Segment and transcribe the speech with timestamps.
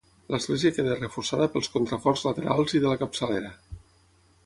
[0.35, 3.57] L'església queda reforçada pels contraforts laterals i de la capçalera.